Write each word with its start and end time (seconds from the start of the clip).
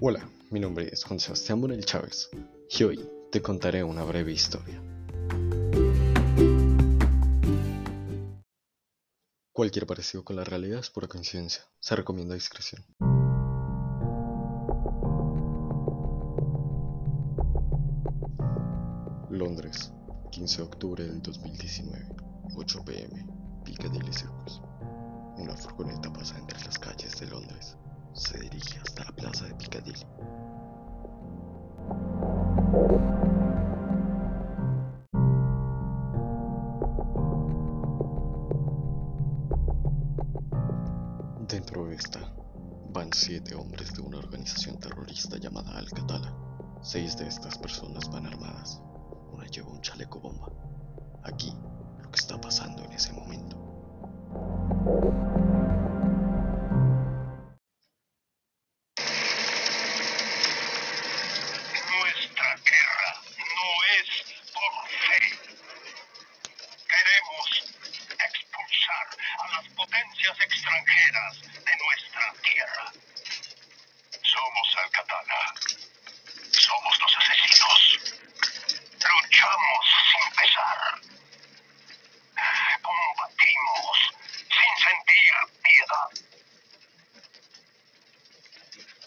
Hola, 0.00 0.30
mi 0.52 0.60
nombre 0.60 0.88
es 0.92 1.02
Juan 1.02 1.18
Sebastián 1.18 1.60
Bonel 1.60 1.84
Chávez 1.84 2.30
y 2.70 2.84
hoy 2.84 3.04
te 3.32 3.42
contaré 3.42 3.82
una 3.82 4.04
breve 4.04 4.30
historia. 4.30 4.80
Cualquier 9.52 9.88
parecido 9.88 10.22
con 10.22 10.36
la 10.36 10.44
realidad 10.44 10.78
es 10.78 10.90
pura 10.90 11.08
coincidencia, 11.08 11.64
se 11.80 11.96
recomienda 11.96 12.36
discreción. 12.36 12.86
Londres, 19.30 19.92
15 20.30 20.58
de 20.58 20.62
octubre 20.62 21.04
del 21.06 21.20
2019, 21.20 22.06
8 22.54 22.84
pm, 22.84 23.26
Piccadilly 23.64 24.12
Circus. 24.12 24.62
Una 25.38 25.56
furgoneta 25.56 26.12
pasa 26.12 26.38
entre 26.38 26.64
las 26.64 26.78
calles 26.78 27.18
de 27.18 27.26
Londres. 27.26 27.76
Dentro 41.78 41.90
de 41.90 41.96
esta 41.96 42.32
van 42.90 43.12
siete 43.12 43.54
hombres 43.54 43.92
de 43.92 44.02
una 44.02 44.18
organización 44.18 44.80
terrorista 44.80 45.36
llamada 45.36 45.78
Al-Qatala. 45.78 46.34
Seis 46.82 47.16
de 47.16 47.28
estas 47.28 47.56
personas 47.56 48.10
van 48.10 48.26
armadas. 48.26 48.82
Una 49.30 49.46
lleva 49.46 49.70
un 49.70 49.80
chaleco 49.80 50.18
bomba. 50.18 50.50
Aquí, 51.22 51.54
lo 52.02 52.10
que 52.10 52.18
está 52.18 52.36
pasando 52.40 52.82
en 52.82 52.92
ese 52.94 53.12
momento. 53.12 53.56
Extranjeras 70.40 71.57
nuestra 71.78 72.32
tierra. 72.42 72.92
Somos 74.22 74.76
Alcatala. 74.82 75.54
Somos 76.52 77.00
los 77.00 77.16
asesinos. 77.16 77.98
Luchamos 78.92 79.86
sin 80.10 80.34
pesar. 80.34 81.00
Combatimos 82.82 83.98
sin 84.48 84.84
sentir 84.84 85.34
piedad. 85.62 86.10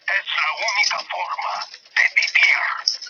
Es 0.07 0.25
la 0.41 0.51
única 0.71 0.99
forma 1.09 1.65
de 1.95 2.03
vivir 2.15 3.00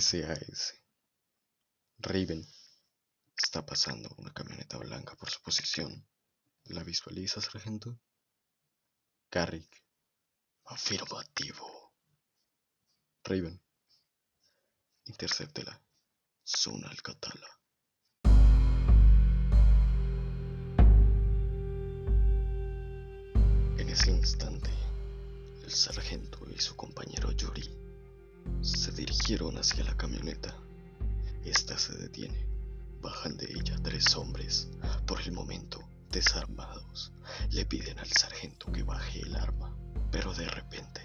SAS. 0.00 0.74
Raven. 1.98 2.46
Está 3.36 3.66
pasando 3.66 4.08
una 4.16 4.32
camioneta 4.32 4.78
blanca 4.78 5.14
por 5.16 5.28
su 5.28 5.40
posición. 5.42 6.06
¿La 6.64 6.82
visualiza, 6.82 7.40
sargento? 7.42 7.98
Carrick. 9.28 9.84
Afirmativo. 10.64 11.92
Raven. 13.24 13.60
Intercéptela. 15.04 15.82
Zona 16.42 16.88
Alcatala. 16.88 17.60
En 23.78 23.88
ese 23.88 24.10
instante, 24.10 24.70
el 25.64 25.70
sargento 25.70 26.46
y 26.50 26.58
su 26.60 26.74
compañero 26.76 26.91
dirigieron 29.32 29.56
hacia 29.58 29.82
la 29.84 29.96
camioneta. 29.96 30.54
Esta 31.42 31.78
se 31.78 31.94
detiene. 31.94 32.46
Bajan 33.00 33.38
de 33.38 33.46
ella 33.46 33.78
tres 33.82 34.14
hombres, 34.14 34.68
por 35.06 35.22
el 35.22 35.32
momento 35.32 35.80
desarmados. 36.10 37.12
Le 37.48 37.64
piden 37.64 37.98
al 37.98 38.12
sargento 38.12 38.70
que 38.70 38.82
baje 38.82 39.20
el 39.20 39.34
arma, 39.34 39.74
pero 40.10 40.34
de 40.34 40.46
repente 40.50 41.00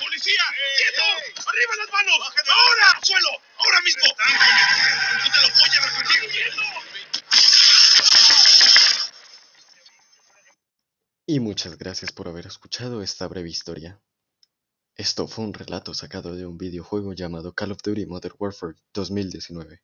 ¡Policía! 0.00 0.42
¡Quieto! 0.76 1.48
¡Arriba 1.48 1.76
las 1.78 1.92
manos! 1.92 2.18
¡Ahora! 2.18 2.96
¡Al 2.96 3.04
suelo! 3.04 3.28
¡Ahora 3.58 3.80
mismo! 3.82 4.02
Y 11.34 11.40
muchas 11.40 11.76
gracias 11.78 12.12
por 12.12 12.28
haber 12.28 12.46
escuchado 12.46 13.02
esta 13.02 13.26
breve 13.26 13.48
historia. 13.48 14.00
Esto 14.94 15.26
fue 15.26 15.44
un 15.44 15.52
relato 15.52 15.92
sacado 15.92 16.36
de 16.36 16.46
un 16.46 16.56
videojuego 16.56 17.12
llamado 17.12 17.52
Call 17.52 17.72
of 17.72 17.82
Duty 17.82 18.06
Modern 18.06 18.36
Warfare 18.38 18.76
2019. 18.92 19.80